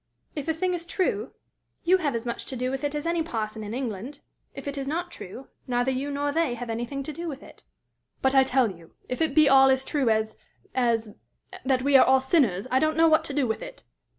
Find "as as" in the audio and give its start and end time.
10.09-11.11